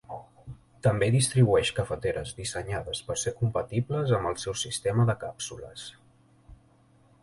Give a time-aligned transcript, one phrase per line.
[0.87, 5.87] També distribueix cafeteres dissenyades per ser compatibles amb el seu sistema de càpsules.